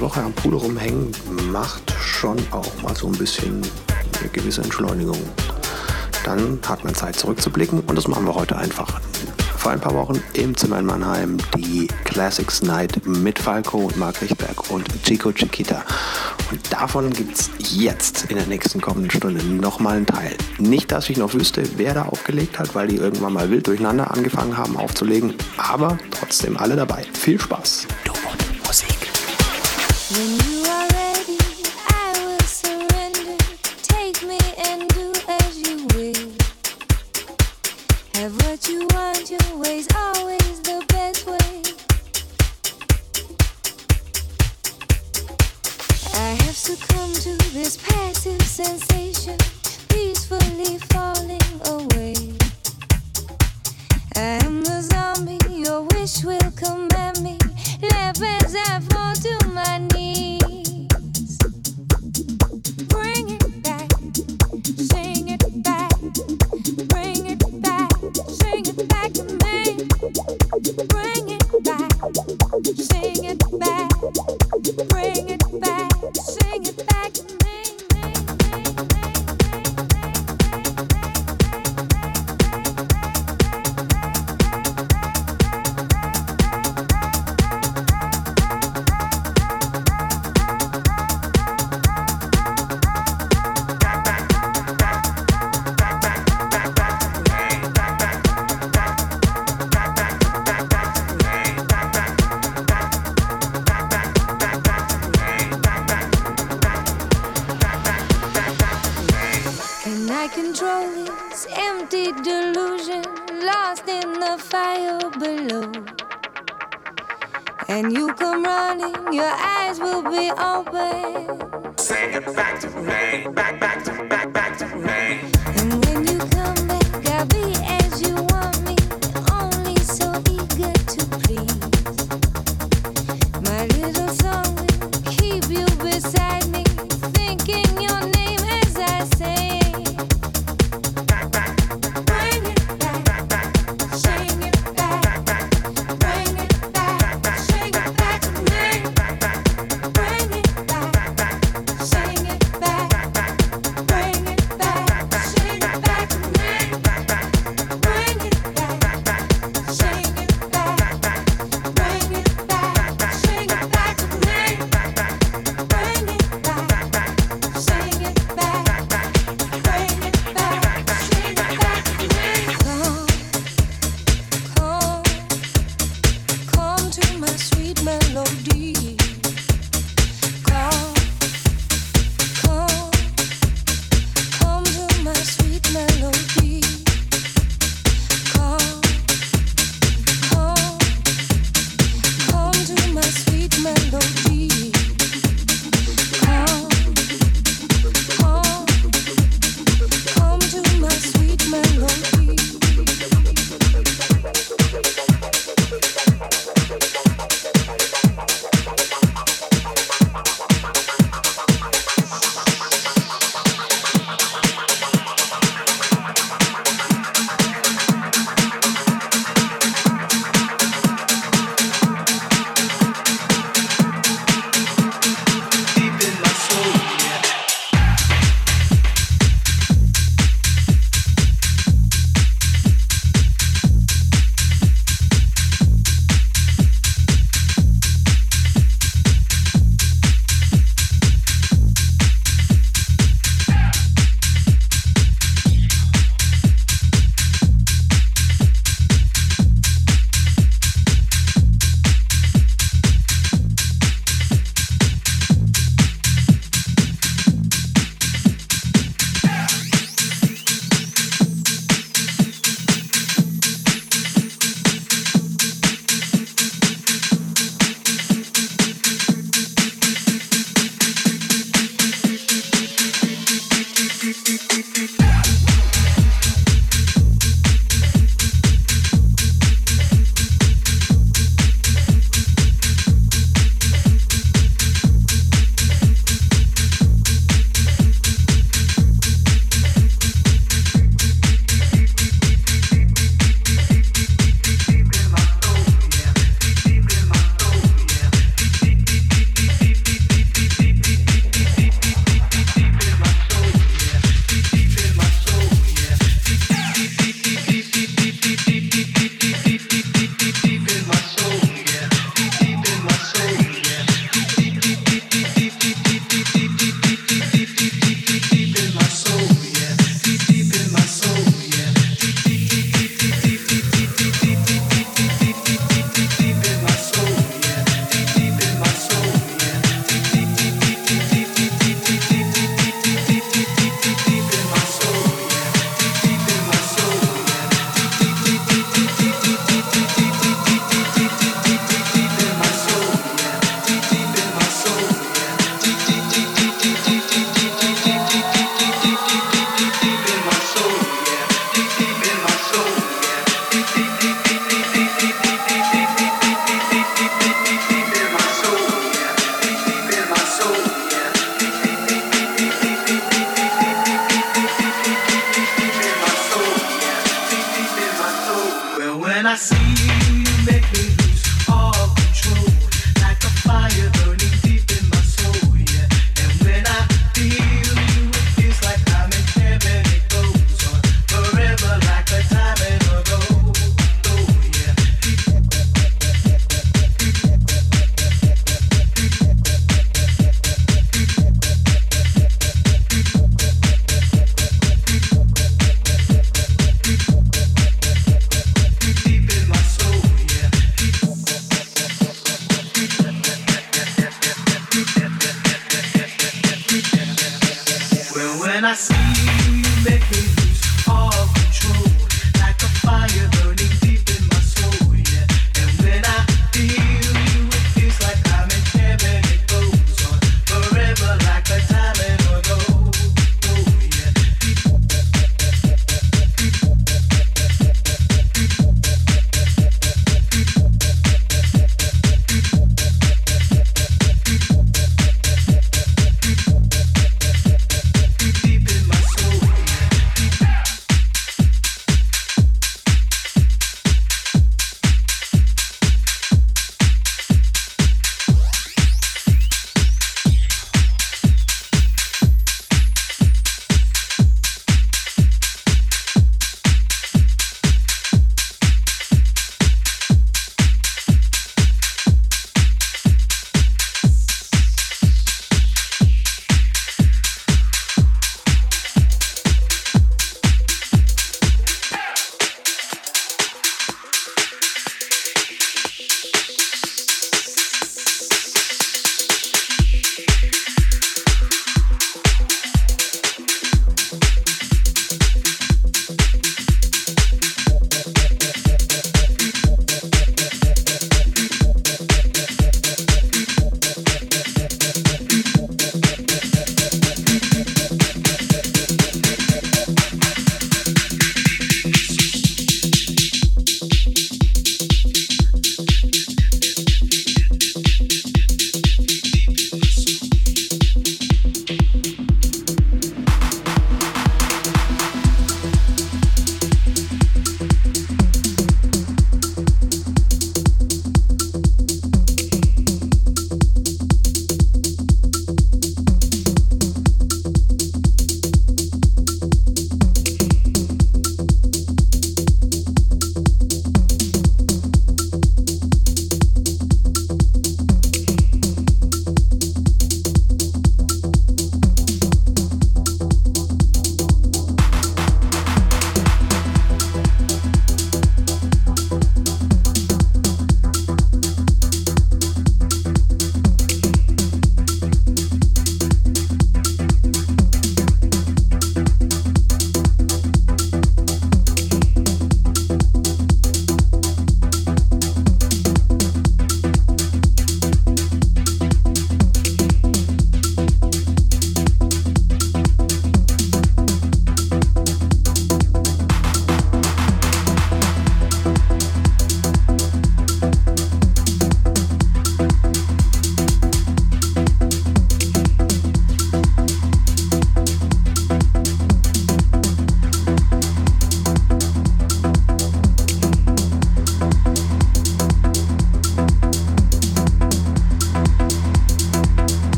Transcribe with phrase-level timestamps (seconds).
[0.00, 1.12] Woche am Pool rumhängen
[1.50, 3.62] macht schon auch mal so ein bisschen
[4.20, 5.18] eine gewisse Entschleunigung.
[6.24, 9.00] Dann hat man Zeit zurückzublicken und das machen wir heute einfach.
[9.56, 14.20] Vor ein paar Wochen im Zimmer in Mannheim die Classics Night mit Falco und Mark
[14.22, 15.84] Richtberg und Chico Chiquita.
[16.50, 20.36] Und davon gibt es jetzt in der nächsten kommenden Stunde nochmal einen Teil.
[20.58, 24.10] Nicht, dass ich noch wüsste, wer da aufgelegt hat, weil die irgendwann mal wild durcheinander
[24.10, 27.04] angefangen haben aufzulegen, aber trotzdem alle dabei.
[27.12, 27.86] Viel Spaß.
[28.04, 28.17] Du
[30.10, 30.47] You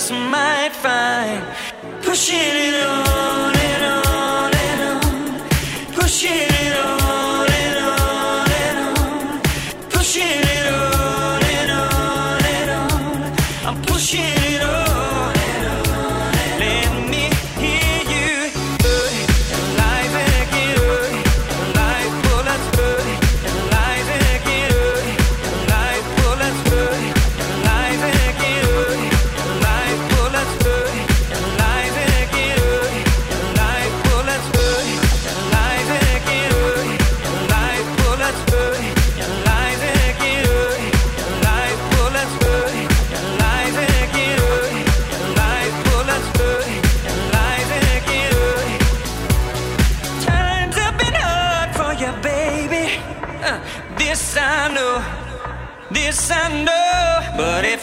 [0.00, 1.44] just might find.
[2.02, 5.94] Pushing it on and on and on.
[5.94, 6.49] Pushing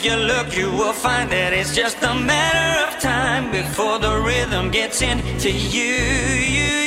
[0.07, 4.71] you look, you will find that it's just a matter of time before the rhythm
[4.71, 5.95] gets into you.
[6.55, 6.86] you.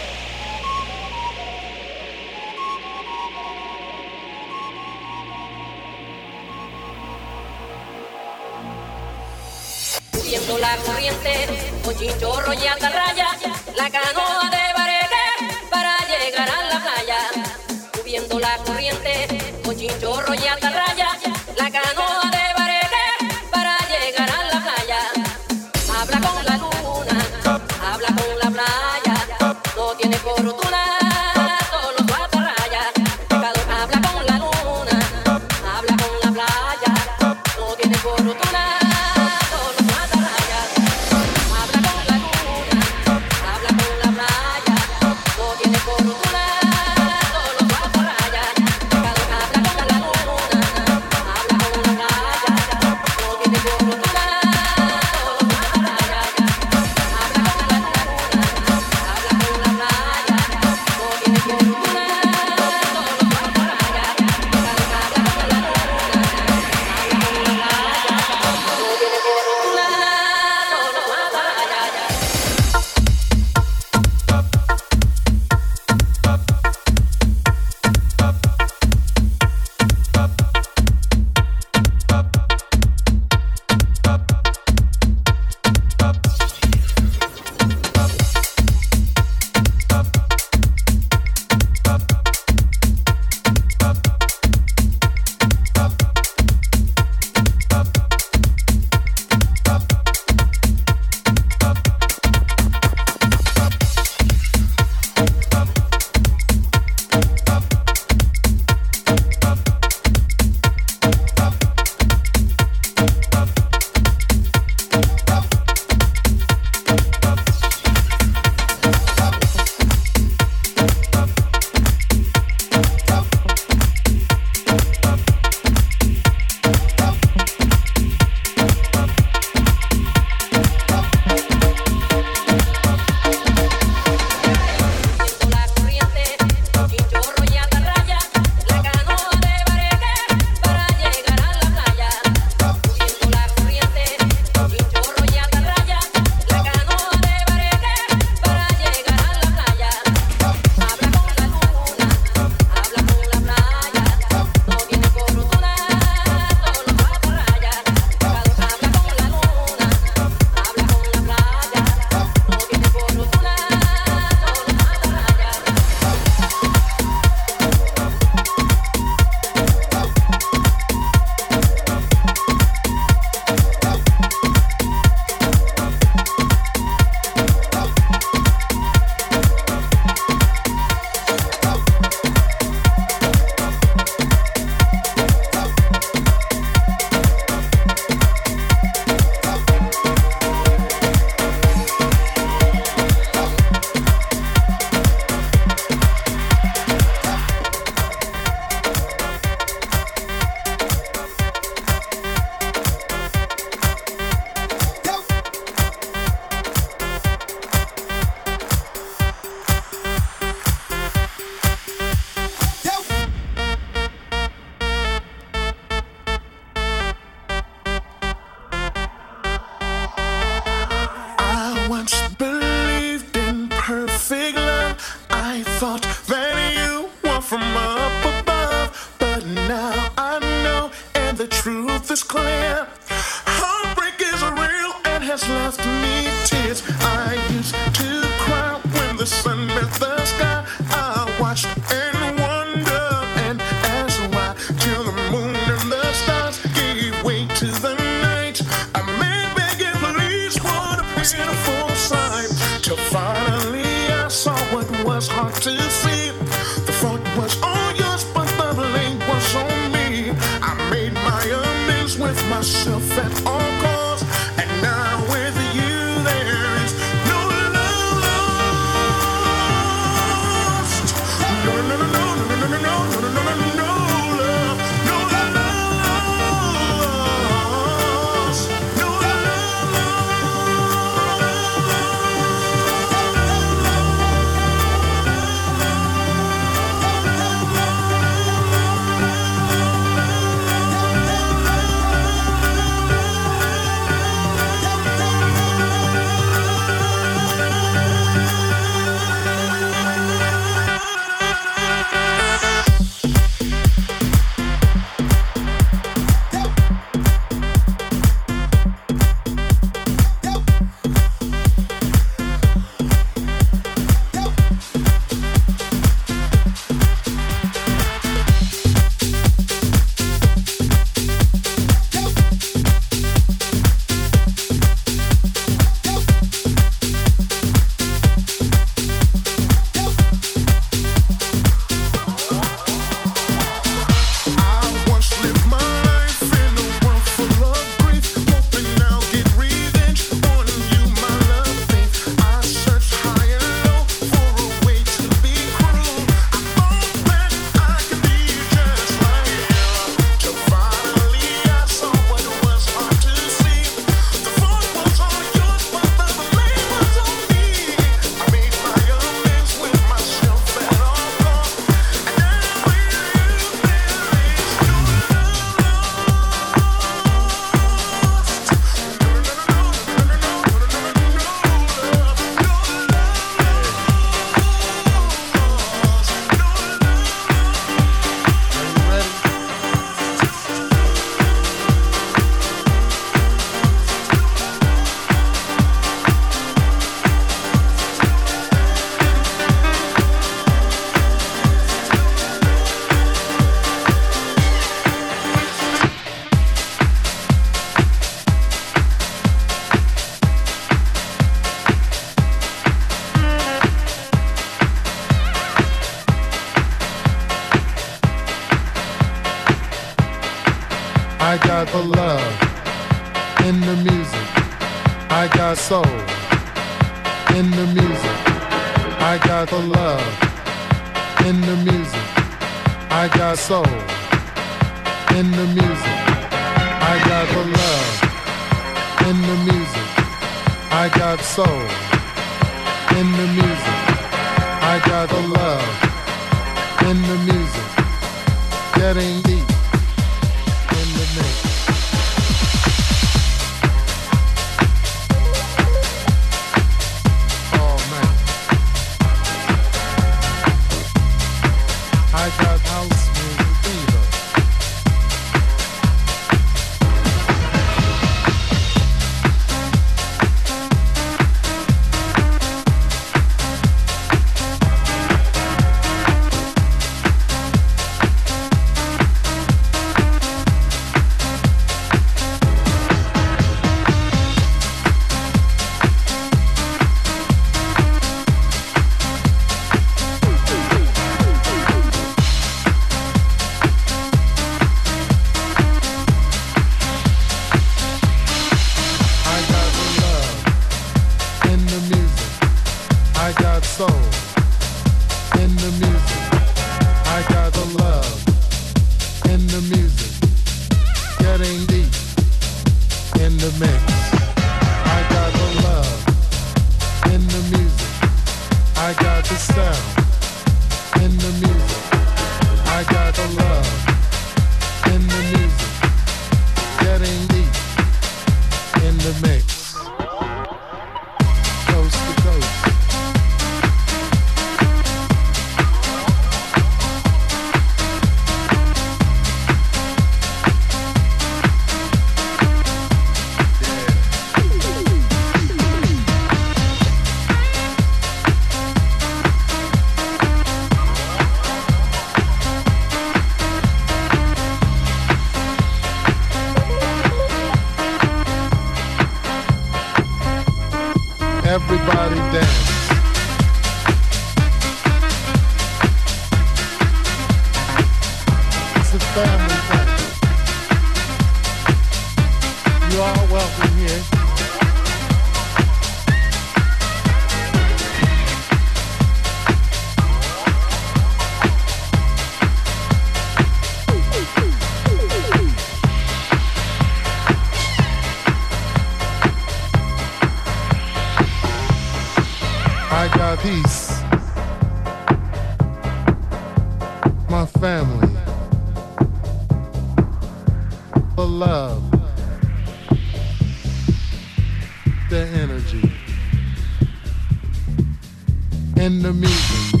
[599.00, 600.00] in the music,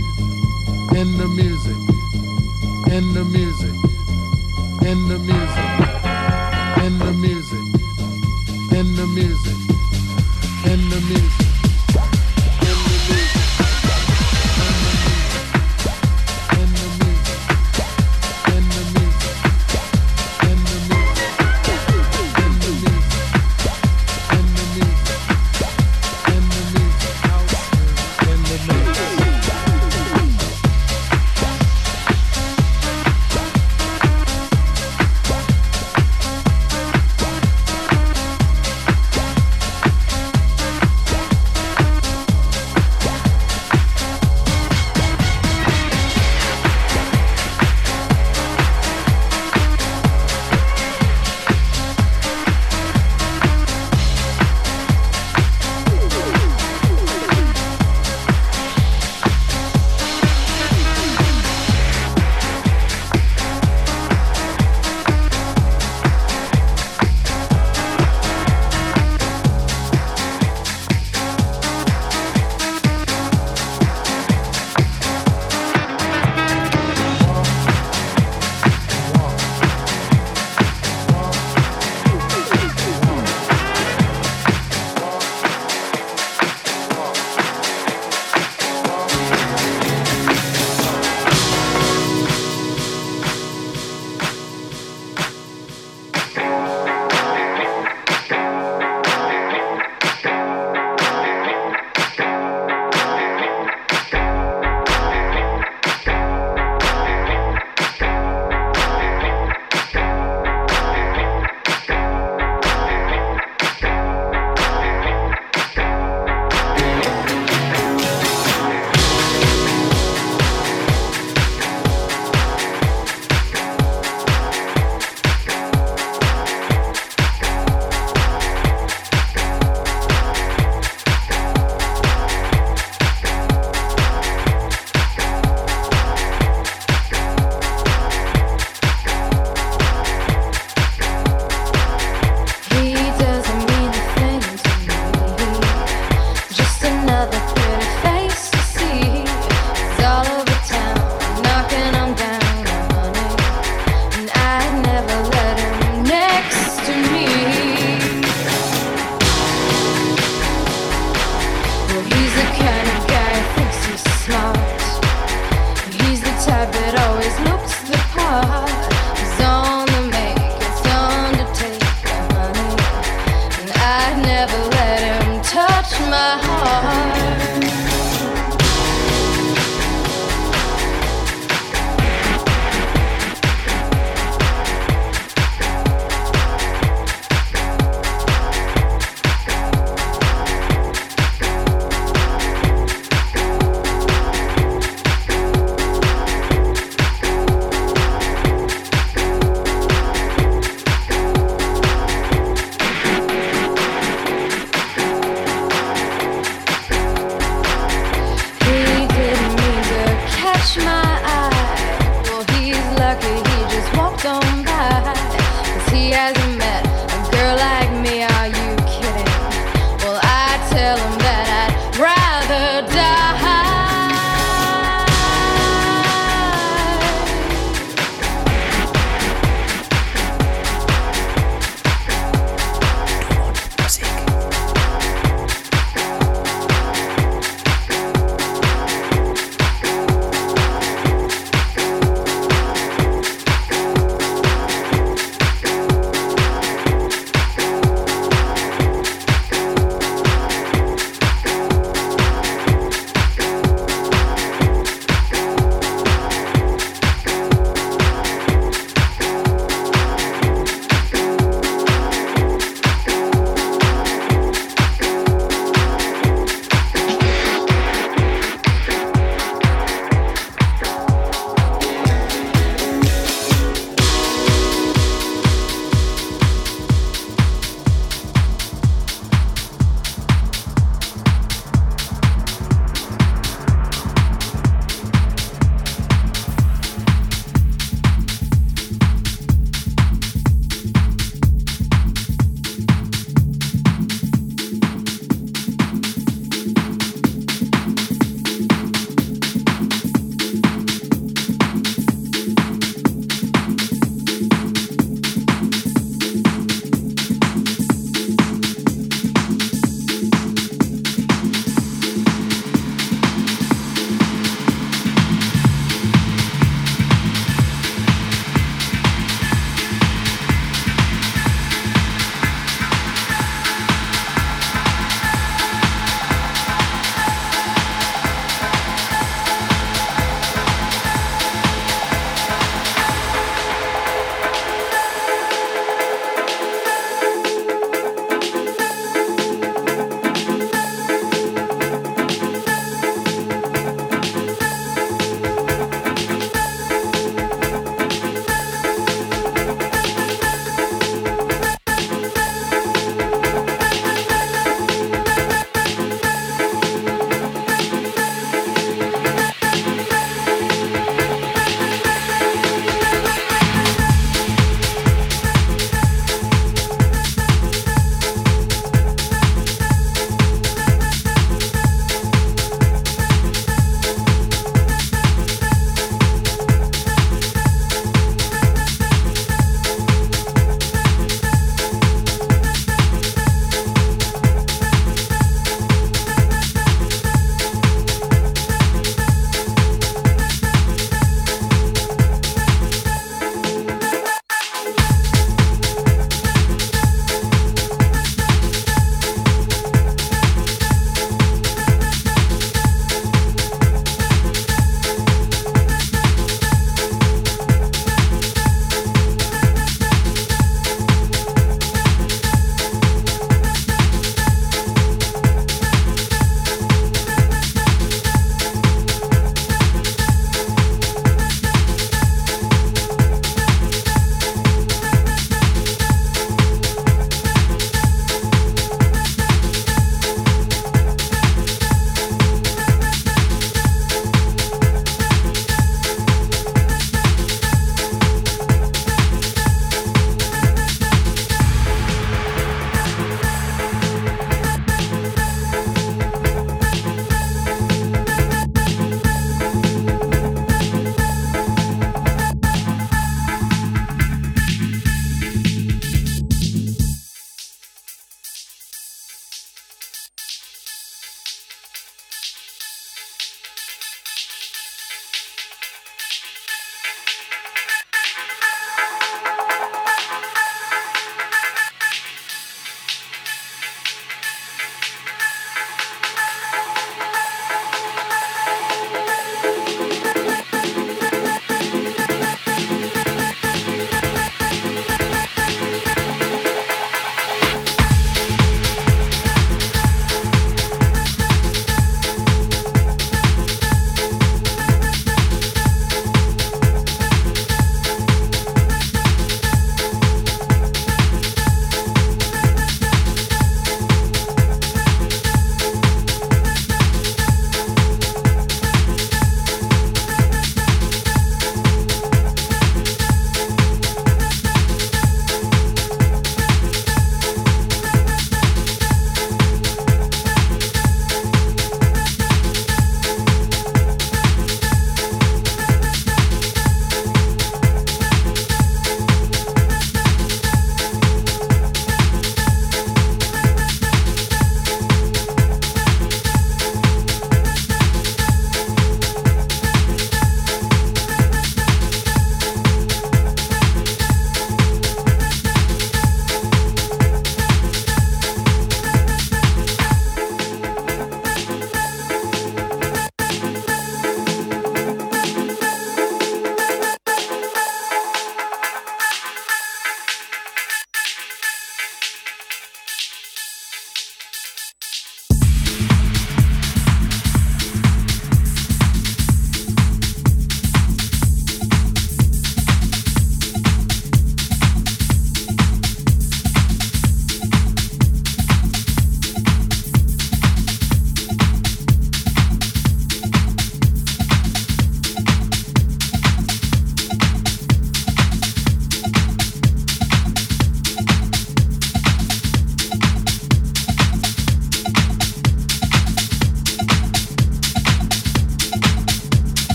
[0.96, 1.76] in the music,
[2.92, 3.74] in the music,
[4.82, 5.70] in the music,
[6.84, 7.64] in the music,
[8.76, 9.56] in the music,
[10.66, 11.37] in the music.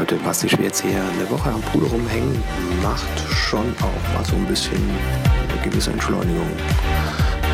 [0.00, 0.92] Leute, Basti Schwerz hier.
[0.98, 2.42] Eine Woche am Pool rumhängen
[2.82, 4.80] macht schon auch mal so ein bisschen
[5.52, 6.46] eine gewisse Entschleunigung.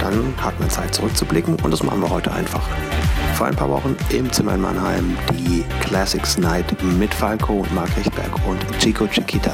[0.00, 2.62] Dann hat man Zeit zurückzublicken und das machen wir heute einfach.
[3.34, 8.30] Vor ein paar Wochen im Zimmer in Mannheim die Classics Night mit Falco, Mark Richtberg
[8.46, 9.50] und Chico Chiquita.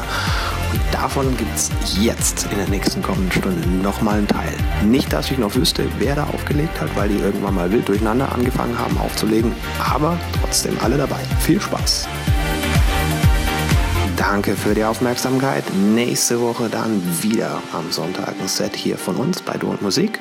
[0.71, 4.53] Und davon gibt es jetzt in der nächsten kommenden Stunde nochmal einen Teil.
[4.85, 8.31] Nicht, dass ich noch wüsste, wer da aufgelegt hat, weil die irgendwann mal wild durcheinander
[8.31, 11.21] angefangen haben aufzulegen, aber trotzdem alle dabei.
[11.41, 12.07] Viel Spaß!
[14.23, 15.65] Danke für die Aufmerksamkeit.
[15.75, 20.21] Nächste Woche dann wieder am Sonntag ein Set hier von uns bei Du und Musik.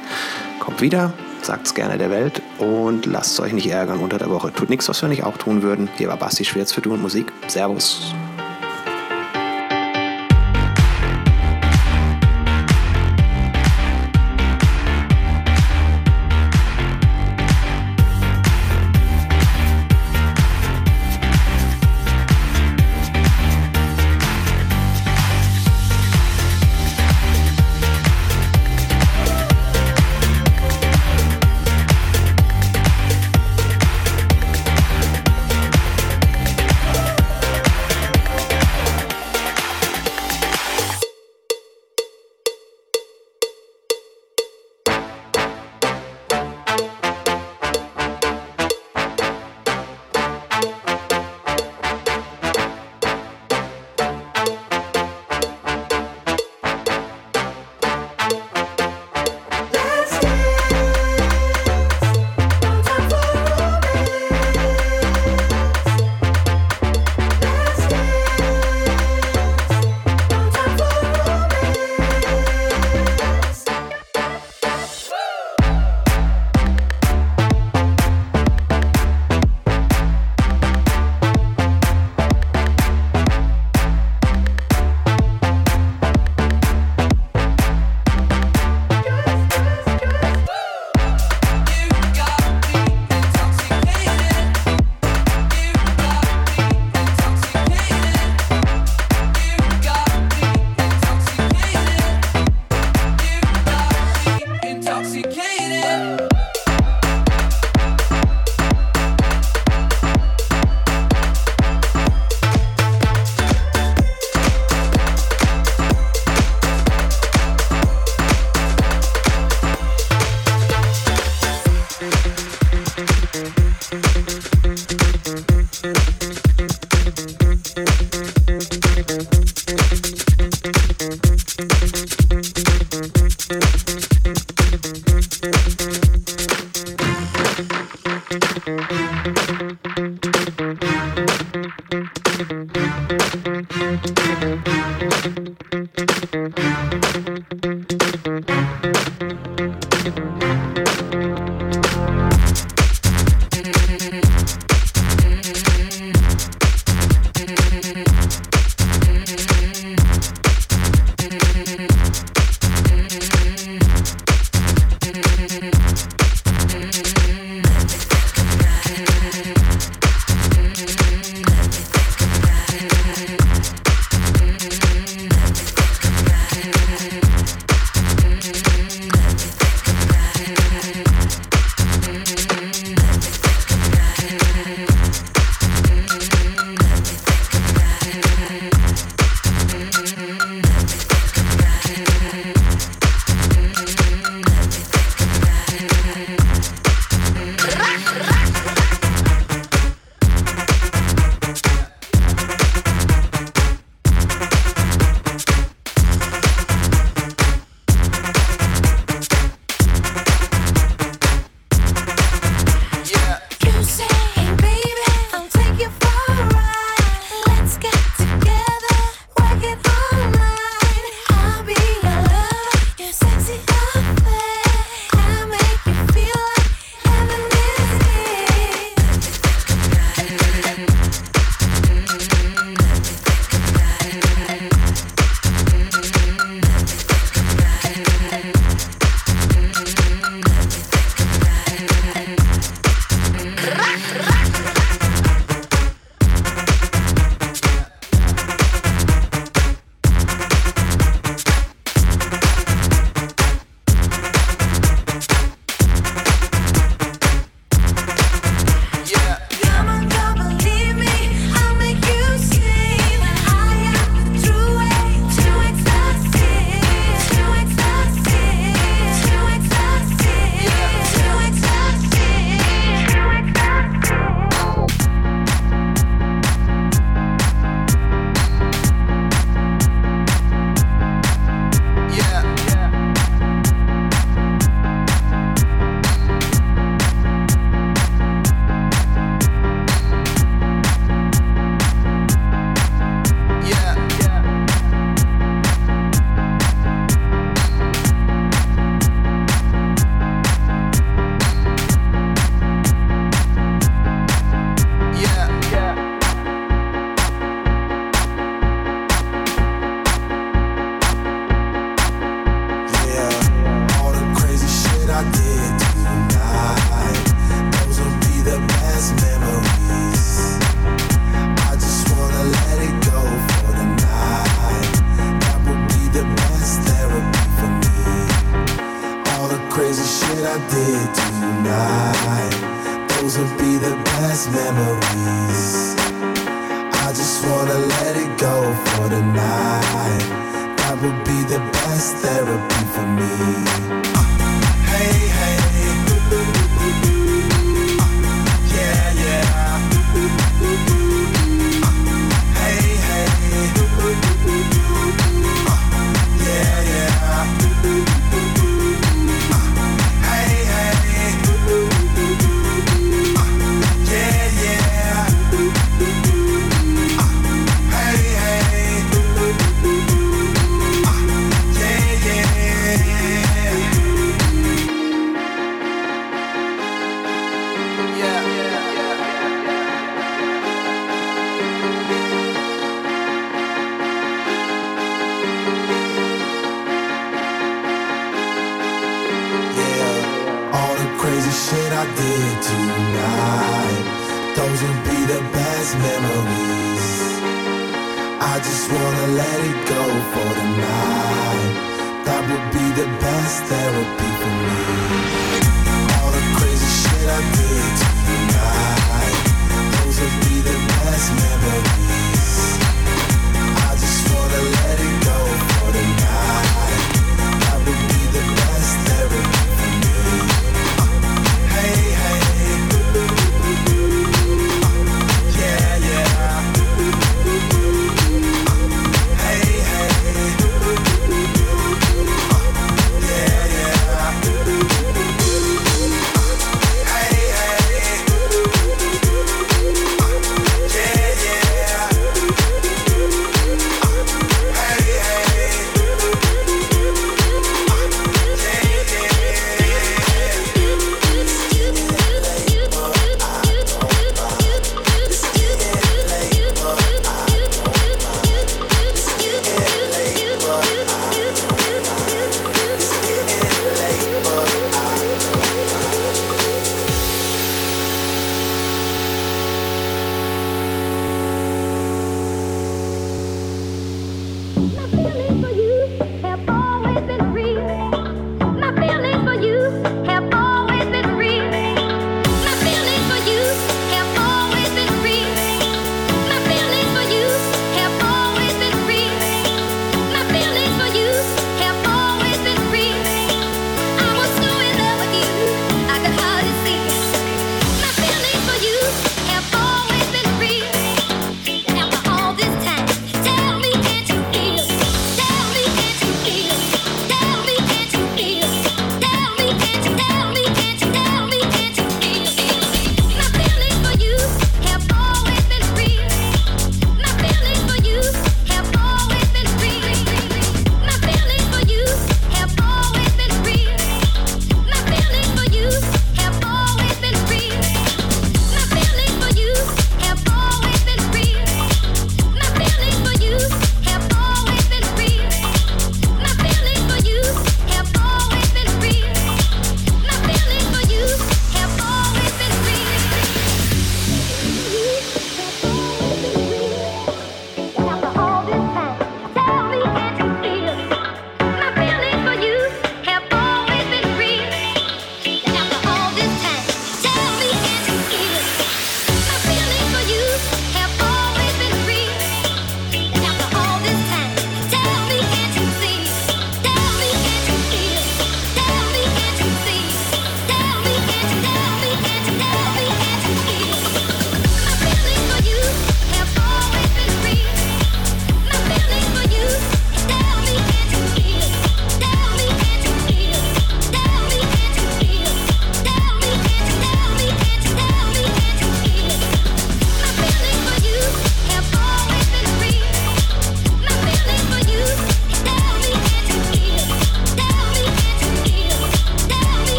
[0.59, 4.51] Kommt wieder, sagt es gerne der Welt und lasst euch nicht ärgern unter der Woche.
[4.51, 5.87] Tut nichts, was wir nicht auch tun würden.
[5.97, 7.31] Hier war Basti Schwerz für Du und Musik.
[7.47, 8.15] Servus.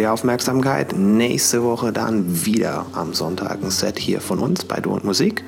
[0.00, 0.94] Die Aufmerksamkeit.
[0.96, 5.44] Nächste Woche dann wieder am Sonntag ein Set hier von uns bei Du und Musik.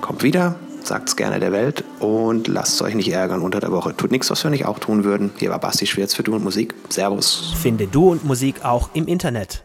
[0.00, 0.54] Kommt wieder,
[0.84, 3.96] sagt's gerne der Welt und lasst euch nicht ärgern unter der Woche.
[3.96, 5.32] Tut nichts, was wir nicht auch tun würden.
[5.38, 6.74] Hier war Basti Schwerz für Du und Musik.
[6.88, 7.54] Servus.
[7.60, 9.64] Finde Du und Musik auch im Internet.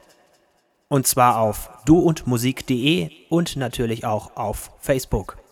[0.87, 5.42] Und zwar auf duundmusik.de und natürlich auch auf Facebook.